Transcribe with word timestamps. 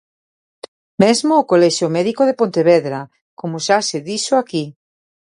Mesmo 1.03 1.33
o 1.37 1.47
Colexio 1.51 1.87
Médico 1.97 2.23
de 2.25 2.37
Pontevedra, 2.41 2.99
como 3.39 3.57
xa 3.65 3.77
se 3.89 3.97
dixo 4.09 4.33
aquí. 4.37 4.65